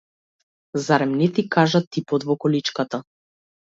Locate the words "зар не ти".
0.85-1.41